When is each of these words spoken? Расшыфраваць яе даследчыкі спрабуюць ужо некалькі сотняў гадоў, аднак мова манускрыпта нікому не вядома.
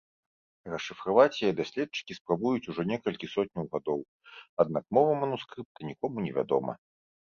Расшыфраваць 0.73 1.41
яе 1.45 1.51
даследчыкі 1.59 2.17
спрабуюць 2.19 2.67
ужо 2.75 2.81
некалькі 2.95 3.31
сотняў 3.37 3.65
гадоў, 3.79 3.99
аднак 4.67 4.83
мова 4.97 5.11
манускрыпта 5.25 5.79
нікому 5.95 6.17
не 6.31 6.39
вядома. 6.43 6.73